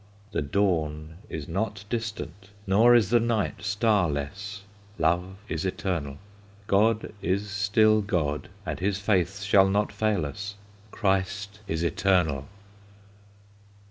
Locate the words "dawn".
0.41-1.17